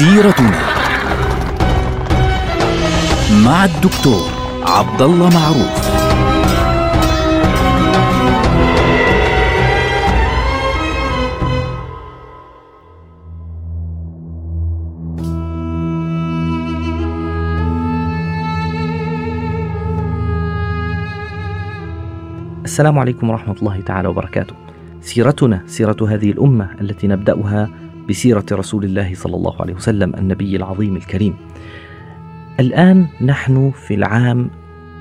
[0.00, 0.60] سيرتنا
[3.44, 4.30] مع الدكتور
[4.62, 5.90] عبد الله معروف
[22.64, 24.54] السلام عليكم ورحمة الله تعالى وبركاته.
[25.00, 27.70] سيرتنا سيرة هذه الأمة التي نبدأها
[28.10, 31.36] بسيرة رسول الله صلى الله عليه وسلم النبي العظيم الكريم.
[32.60, 34.50] الآن نحن في العام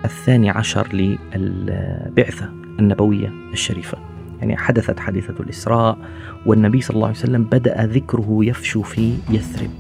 [0.06, 3.98] الثاني عشر للبعثة النبوية الشريفة.
[4.40, 5.98] يعني حدثت حادثة الإسراء
[6.46, 9.72] والنبي صلى الله عليه وسلم بدأ ذكره يفشو في يثرب.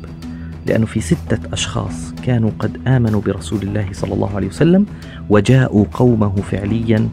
[0.65, 4.85] لأنه في ستة أشخاص كانوا قد آمنوا برسول الله صلى الله عليه وسلم
[5.29, 7.09] وجاءوا قومه فعليا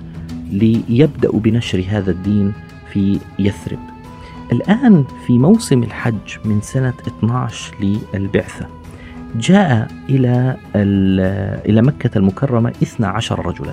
[0.53, 2.53] ليبدأوا بنشر هذا الدين
[2.93, 3.96] في يثرب
[4.53, 7.75] الآن في موسم الحج من سنة 12
[8.15, 8.67] للبعثة
[9.37, 10.57] جاء إلى
[11.67, 13.73] إلى مكة المكرمة 12 رجلا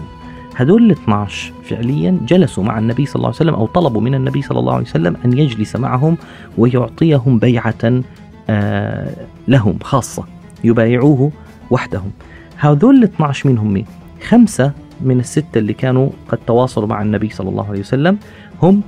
[0.56, 4.42] هذول ال 12 فعليا جلسوا مع النبي صلى الله عليه وسلم أو طلبوا من النبي
[4.42, 6.18] صلى الله عليه وسلم أن يجلس معهم
[6.58, 8.02] ويعطيهم بيعة
[8.50, 9.16] آه،
[9.48, 10.24] لهم خاصة
[10.64, 11.32] يبايعوه
[11.72, 12.12] وحدهم
[12.58, 13.86] هذول ال 12 منهم مين؟
[14.28, 14.72] خمسة
[15.02, 18.18] من الستة اللي كانوا قد تواصلوا مع النبي صلى الله عليه وسلم
[18.64, 18.82] هم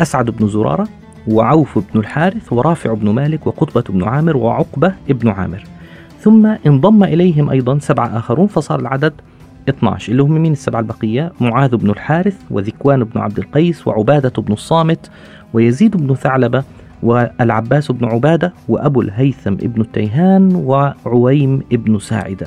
[0.00, 0.88] أسعد بن زرارة
[1.28, 5.64] وعوف بن الحارث ورافع بن مالك وقطبة بن عامر وعقبة بن عامر.
[6.20, 9.12] ثم انضم إليهم أيضا سبعة آخرون فصار العدد
[9.68, 14.52] 12 اللي هم من السبعة البقية معاذ بن الحارث وذكوان بن عبد القيس وعبادة بن
[14.52, 15.10] الصامت
[15.52, 16.64] ويزيد بن ثعلبة
[17.02, 22.46] والعباس بن عبادة وأبو الهيثم بن التيهان وعويم بن ساعدة.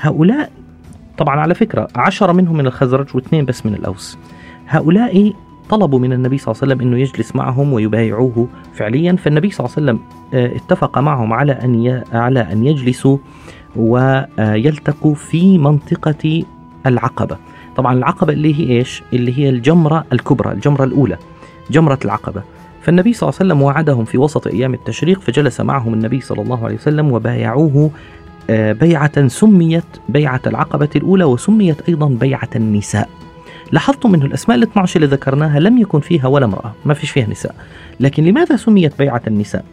[0.00, 0.50] هؤلاء
[1.18, 4.18] طبعا على فكرة عشرة منهم من الخزرج واثنين بس من الأوس.
[4.68, 5.32] هؤلاء
[5.70, 9.76] طلبوا من النبي صلى الله عليه وسلم أنه يجلس معهم ويبايعوه فعليا فالنبي صلى الله
[9.76, 10.00] عليه وسلم
[10.34, 13.18] آه، اتفق معهم على أن على أن يجلسوا
[13.76, 16.42] ويلتقوا في منطقة
[16.86, 17.36] العقبة.
[17.76, 21.16] طبعا العقبة اللي هي إيش؟ اللي هي الجمرة الكبرى الجمرة الأولى
[21.70, 22.42] جمرة العقبة.
[22.82, 26.64] فالنبي صلى الله عليه وسلم وعدهم في وسط أيام التشريق فجلس معهم النبي صلى الله
[26.64, 27.90] عليه وسلم وبايعوه
[28.50, 33.08] آه، بيعة سميت بيعة العقبة الأولى وسميت أيضا بيعة النساء.
[33.72, 37.26] لاحظتم أن الأسماء ال 12 اللي ذكرناها لم يكن فيها ولا امرأة ما فيش فيها
[37.26, 37.54] نساء.
[38.00, 39.64] لكن لماذا سميت بيعة النساء؟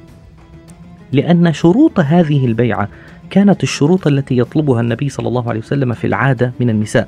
[1.11, 2.89] لأن شروط هذه البيعة
[3.29, 7.07] كانت الشروط التي يطلبها النبي صلى الله عليه وسلم في العادة من النساء.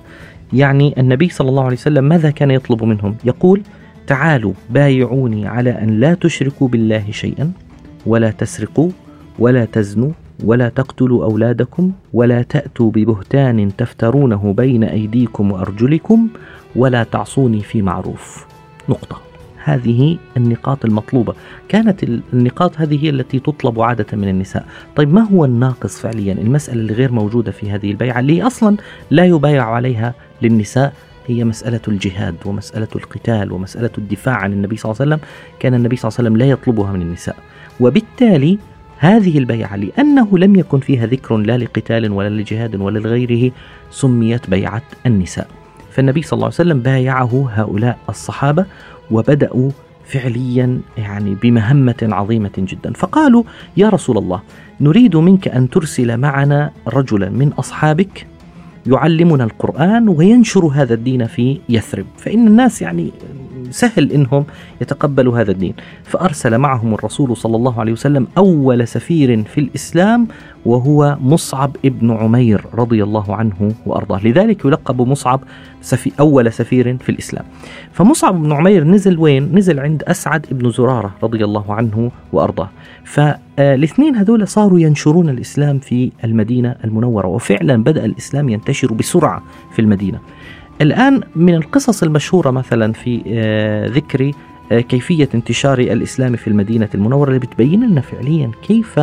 [0.53, 3.62] يعني النبي صلى الله عليه وسلم ماذا كان يطلب منهم؟ يقول
[4.07, 7.51] تعالوا بايعوني على أن لا تشركوا بالله شيئا
[8.06, 8.90] ولا تسرقوا
[9.40, 10.12] ولا تزنوا
[10.44, 16.28] ولا تقتلوا أولادكم ولا تأتوا ببهتان تفترونه بين أيديكم وأرجلكم
[16.75, 18.46] ولا تعصوني في معروف.
[18.90, 19.22] نقطة.
[19.63, 21.34] هذه النقاط المطلوبة.
[21.69, 24.66] كانت النقاط هذه هي التي تطلب عادة من النساء.
[24.96, 28.78] طيب ما هو الناقص فعليا؟ المسألة اللي غير موجودة في هذه البيعة اللي أصلا
[29.12, 30.94] لا يبايع عليها للنساء
[31.28, 35.28] هي مسألة الجهاد ومسألة القتال ومسألة الدفاع عن النبي صلى الله عليه وسلم.
[35.59, 37.36] كان النبي صلى الله عليه وسلم لا يطلبها من النساء.
[37.80, 38.57] وبالتالي
[38.97, 43.52] هذه البيعة لأنه لم يكن فيها ذكر لا لقتال ولا لجهاد ولا لغيره
[43.92, 45.47] سميت بيعة النساء.
[45.95, 48.66] فالنبي صلى الله عليه وسلم بايعه هؤلاء الصحابة
[49.11, 49.72] وبدأوا
[50.06, 52.94] فعليا يعني بمهمة عظيمة جدا.
[52.94, 53.44] فقالوا
[53.78, 54.41] يا رسول الله
[54.81, 58.28] نريد منك أن ترسل معنا رجلا من أصحابك
[58.88, 62.06] يعلمنا القرآن وينشر هذا الدين في يثرب.
[62.17, 63.12] فإن الناس يعني
[63.71, 64.45] سهل إنهم
[64.81, 65.73] يتقبلوا هذا الدين.
[66.03, 70.27] فأرسل معهم الرسول صلى الله عليه وسلم أول سفير في الإسلام
[70.65, 74.27] وهو مصعب ابن عمير رضي الله عنه وأرضاه.
[74.27, 75.41] لذلك يلقب مصعب
[75.81, 77.45] سفي أول سفير في الإسلام.
[77.93, 82.69] فمصعب بن عمير نزل وين؟ نزل عند أسعد ابن زرارة رضي الله عنه وأرضاه.
[83.03, 87.27] فالاثنين هذول صاروا ينشرون الإسلام في المدينة المنورة.
[87.27, 90.19] وفعلا بدأ الإسلام ينتشر بسرعة في المدينة.
[90.81, 94.31] الآن من القصص المشهورة مثلا في آه، ذكر
[94.72, 99.00] آه، كيفية انتشار الإسلام في المدينة المنورة اللي بتبين لنا فعليا كيف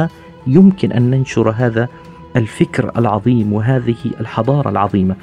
[0.46, 1.88] يمكن أن ننشر هذا
[2.36, 5.16] الفكر العظيم وهذه الحضارة العظيمة.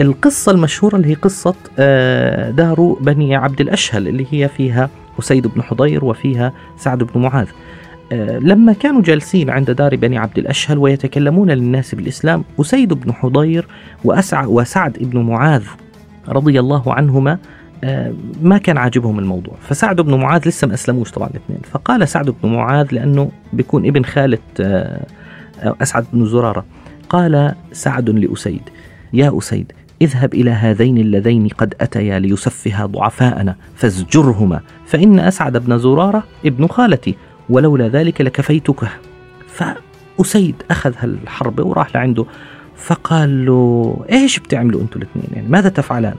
[0.00, 5.62] القصة المشهورة اللي هي قصة آه، دار بني عبد الأشهل اللي هي فيها أسيد بن
[5.62, 7.48] حضير وفيها سعد بن معاذ.
[8.40, 13.66] لما كانوا جالسين عند دار بني عبد الأشهل ويتكلمون للناس بالإسلام أسيد بن حضير
[14.04, 15.62] وأسع وسعد بن معاذ
[16.28, 17.38] رضي الله عنهما
[17.84, 18.12] آه،
[18.42, 19.54] ما كان عاجبهم الموضوع.
[19.60, 21.60] فسعد بن معاذ لسه ما أسلموش طبعا الاثنين.
[21.72, 25.06] فقال سعد بن معاذ لأنه بيكون ابن خالة آه،
[25.62, 26.64] أسعد بن زرارة
[27.08, 28.62] قال سعد لأسيد
[29.12, 36.22] يا أسيد اذهب إلى هذين اللذين قد أتيا ليسفها ضعفاءنا فازجرهما فإن أسعد بن زرارة
[36.46, 37.14] ابن خالتي
[37.50, 38.88] ولولا ذلك لكفيتك.
[40.20, 42.24] أسيد أخذ هالحربة وراح لعنده.
[42.76, 46.14] فقال له إيش بتعملوا أنتوا الاثنين؟ يعني ماذا تفعلان؟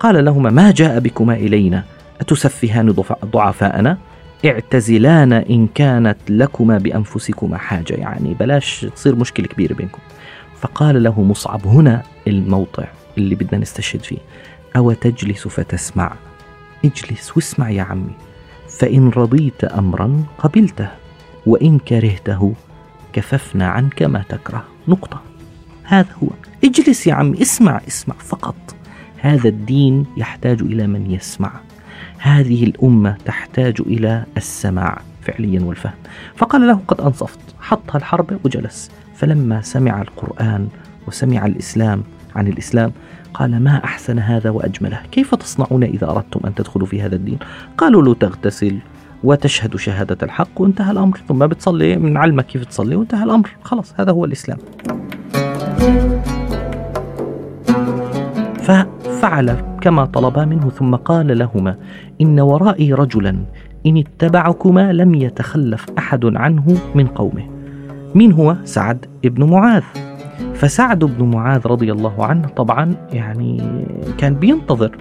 [0.00, 1.84] قال لهما ما جاء بكما إلينا
[2.20, 2.90] أتسفهان
[3.24, 3.98] ضعفاءنا؟
[4.44, 7.94] اعتزلان إن كانت لكما بأنفسكما حاجة.
[7.94, 9.98] يعني بلاش تصير مشكلة كبيرة بينكم.
[10.60, 12.84] فقال له مصعب هنا الموضع
[13.18, 14.18] اللي بدنا نستشهد فيه.
[14.76, 16.12] أو تجلس فتسمع؟
[16.84, 18.14] اجلس واسمع يا عمي.
[18.68, 20.88] فإن رضيت أمرا قبلته
[21.46, 22.54] وإن كرهته
[23.12, 24.64] كففنا عنك ما تكره.
[24.88, 25.31] نقطة.
[25.92, 26.28] هذا هو.
[26.64, 28.54] اجلس يا عمي اسمع اسمع فقط.
[29.20, 31.52] هذا الدين يحتاج إلى من يسمع.
[32.18, 35.94] هذه الأمة تحتاج إلى السماع فعليا والفهم.
[36.36, 37.38] فقال له قد أنصفت.
[37.60, 38.90] حط الحرب وجلس.
[39.14, 40.68] فلما سمع القرآن
[41.08, 42.02] وسمع الإسلام
[42.36, 42.92] عن الإسلام
[43.34, 47.38] قال ما أحسن هذا وأجمله؟ كيف تصنعون إذا أردتم أن تدخلوا في هذا الدين؟
[47.78, 48.78] قالوا له تغتسل
[49.24, 50.60] وتشهد شهادة الحق.
[50.60, 51.20] وانتهى الأمر.
[51.28, 53.50] ثم بتصلي من علمك كيف تصلي وانتهى الأمر.
[53.62, 54.58] خلاص هذا هو الإسلام.
[58.62, 61.76] ففعل كما طلبا منه ثم قال لهما
[62.20, 63.36] إن ورائي رجلا
[63.86, 67.42] إن اتبعكما لم يتخلف أحد عنه من قومه.
[68.14, 69.82] مين هو؟ سعد ابن معاذ.
[70.54, 73.62] فسعد بن معاذ رضي الله عنه طبعا يعني
[74.18, 74.96] كان بينتظر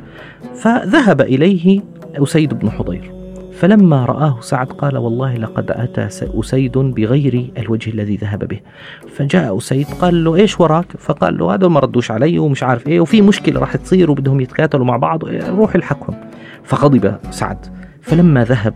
[0.56, 1.82] فذهب إليه
[2.16, 3.21] أسيد بن حضير.
[3.62, 6.08] فلما رآه سعد قال والله لقد أتى
[6.40, 8.60] أسيد بغير الوجه الذي ذهب به.
[9.08, 13.00] فجاء أسيد قال له إيش وراك؟ فقال له هذول ما ردوش علي ومش عارف إيه
[13.00, 16.16] وفي مشكلة راح تصير وبدهم يتقاتلوا مع بعض روح الحقهم
[16.64, 17.58] فغضب سعد.
[18.02, 18.74] فلما ذهب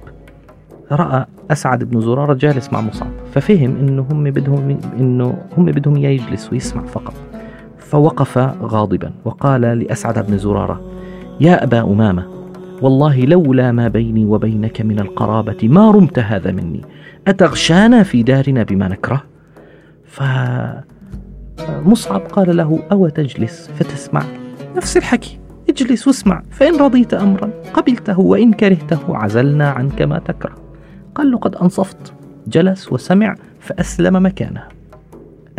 [0.92, 6.52] رأى أسعد بن زرارة جالس مع مصعب ففهم إنه هم بدهم إنه هم بدهم يجلس
[6.52, 7.14] ويسمع فقط.
[7.78, 10.82] فوقف غاضبا وقال لأسعد بن زرارة
[11.42, 12.44] يا أبا أمامة
[12.81, 16.81] والله لولا ما بيني وبينك من القرابة ما رمت هذا مني.
[17.27, 19.24] أتغشانا في دارنا بما نكره؟
[20.06, 20.83] فمصعب
[22.22, 24.24] قال له أو تجلس فتسمع
[24.75, 25.39] نفس الحكي.
[25.69, 30.56] اجلس واسمع فإن رضيت أمرا قبلته وإن كرهته عزلنا عنك ما تكره.
[31.16, 32.13] قال له قد أنصفت.
[32.48, 34.63] جلس وسمع فأسلم مكانه.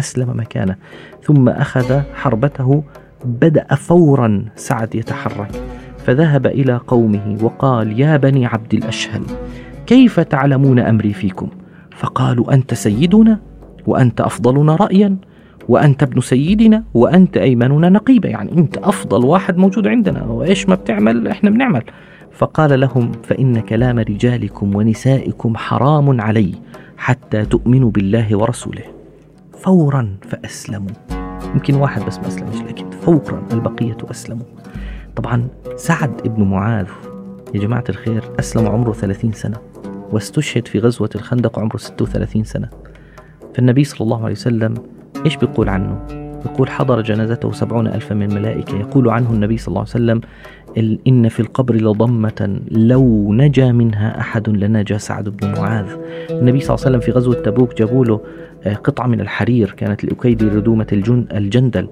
[0.00, 0.76] أسلم مكانه
[1.22, 2.84] ثم أخذ حربته
[3.24, 5.65] بدأ فورا سعد يتحرك.
[6.06, 9.22] فذهب إلى قومه وقال يا بني عبد الأشهل
[9.86, 11.48] كيف تعلمون أمري فيكم?
[11.96, 13.38] فقالوا أنت سيدنا
[13.86, 15.16] وأنت أفضلنا رأيا
[15.68, 21.28] وأنت ابن سيدنا وأنت أيمننا نقيبة يعني أنت أفضل واحد موجود عندنا وإيش ما بتعمل
[21.28, 21.82] إحنا بنعمل.
[22.32, 26.54] فقال لهم فإن كلام رجالكم ونسائكم حرام علي
[26.96, 28.84] حتى تؤمنوا بالله ورسوله.
[29.52, 30.90] فورا فأسلموا.
[31.54, 34.46] يمكن واحد بس ما أسلمش لكن فورا البقية أسلموا.
[35.16, 36.86] طبعا سعد بن معاذ
[37.54, 39.56] يا جماعة الخير أسلم عمره 30 سنة
[40.12, 42.68] واستشهد في غزوة الخندق عمره 36 سنة.
[43.54, 44.74] فالنبي صلى الله عليه وسلم
[45.24, 46.06] إيش بيقول عنه؟
[46.44, 48.78] يقول حضر جنازته سبعون ألفا من الملائكة.
[48.78, 50.20] يقول عنه النبي صلى الله عليه وسلم
[51.06, 55.86] إن في القبر لضمة لو نجا منها أحد لنجا سعد بن معاذ.
[56.30, 58.20] النبي صلى الله عليه وسلم في غزوة تبوك جابوا له
[58.64, 60.86] آه، قطعة من الحرير كانت لأكيد ردومة
[61.32, 61.88] الجندل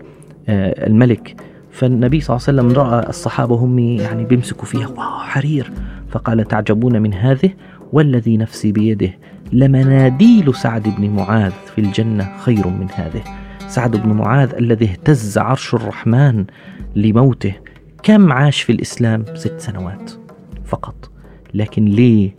[0.48, 1.36] آه، الملك.
[1.74, 5.72] فالنبي صلى الله عليه وسلم رأى الصحابة هم يعني بيمسكوا فيها واو حرير.
[6.10, 7.50] فقال تعجبون من هذه؟
[7.92, 9.10] والذي نفسي بيده
[9.52, 13.22] لمناديل سعد بن معاذ في الجنة خير من هذه.
[13.68, 16.44] سعد بن معاذ الذي اهتز عرش الرحمن
[16.96, 17.54] لموته
[18.02, 20.12] كم عاش في الإسلام؟ ست سنوات
[20.64, 21.10] فقط.
[21.54, 22.36] لكن ليه؟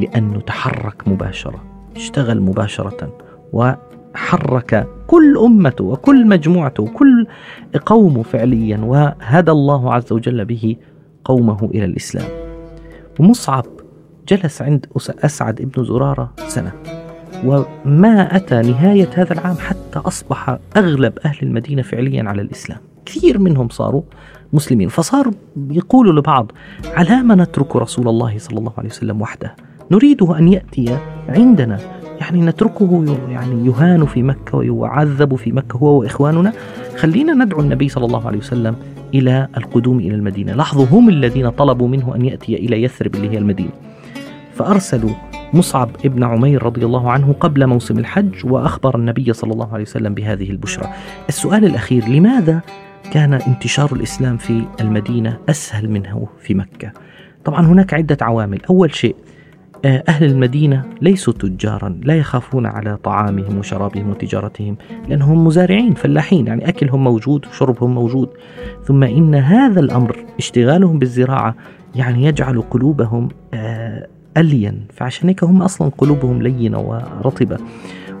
[0.00, 1.64] لأنه تحرك مباشرة.
[1.96, 3.18] اشتغل مباشرة
[4.14, 7.26] وحرك كل أمته وكل مجموعته وكل
[7.86, 10.76] قومه فعليا وهدى الله عز وجل به
[11.24, 12.28] قومه إلى الإسلام.
[13.20, 13.64] ومصعب
[14.28, 16.72] جلس عند أسعد ابن زرارة سنة.
[17.44, 22.78] وما أتى نهاية هذا العام حتى أصبح أغلب أهل المدينة فعليا على الإسلام.
[23.06, 24.02] كثير منهم صاروا
[24.52, 24.88] مسلمين.
[24.88, 25.30] فصار
[25.70, 26.52] يقولوا لبعض
[26.94, 29.56] على ما نترك رسول الله صلى الله عليه وسلم وحده؟
[29.90, 31.78] نريده أن يأتي عندنا
[32.20, 36.52] يعني نتركه يعني يهان في مكة ويعذب في مكة هو وإخواننا.
[36.96, 38.76] خلينا ندعو النبي صلى الله عليه وسلم
[39.14, 40.52] إلى القدوم إلى المدينة.
[40.52, 43.72] لاحظوا هم الذين طلبوا منه أن يأتي إلى يثرب اللي هي المدينة.
[44.54, 45.10] فأرسلوا
[45.54, 50.14] مصعب ابن عمير رضي الله عنه قبل موسم الحج وأخبر النبي صلى الله عليه وسلم
[50.14, 50.88] بهذه البشرى.
[51.28, 52.60] السؤال الأخير لماذا
[53.12, 56.92] كان انتشار الإسلام في المدينة أسهل منه في مكة؟
[57.44, 58.64] طبعا هناك عدة عوامل.
[58.70, 59.16] أول شيء
[59.84, 64.76] أهل المدينة ليسوا تجارا لا يخافون على طعامهم وشرابهم وتجارتهم
[65.08, 68.28] لأنهم مزارعين فلاحين يعني أكلهم موجود وشربهم موجود.
[68.84, 71.54] ثم إن هذا الأمر اشتغالهم بالزراعة
[71.94, 77.58] يعني يجعل قلوبهم آه، ألين فعشان هيك هم أصلا قلوبهم لينة ورطبة.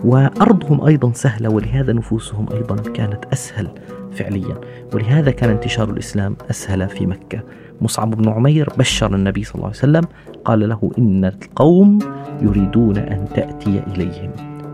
[0.04, 3.68] وأرضهم أيضا سهلة ولهذا نفوسهم أيضا كانت أسهل
[4.12, 4.60] فعليا.
[4.94, 7.40] ولهذا كان انتشار الإسلام أسهل في مكة.
[7.80, 10.04] مصعب بن عمير بشر النبي صلى الله عليه وسلم
[10.44, 11.98] قال له إن القوم
[12.42, 14.30] يريدون أن تأتي إليهم.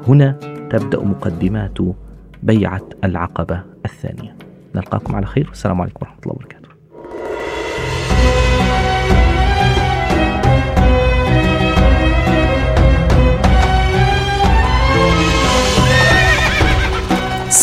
[0.08, 0.30] هنا
[0.70, 1.78] تبدأ مقدمات
[2.42, 4.36] بيعة العقبة الثانية.
[4.74, 5.48] نلقاكم على خير.
[5.48, 6.59] والسلام عليكم ورحمة الله وبركاته.